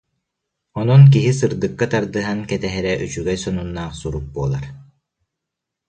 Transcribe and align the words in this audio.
Онон 0.79 1.01
киһи 1.13 1.31
сырдыкка 1.39 1.85
тардыһан 1.91 2.39
кэтэһэрэ 2.49 2.93
үчүгэй 3.05 3.37
сонуннаах 3.43 3.93
сурук 4.01 4.25
буолар 4.35 4.65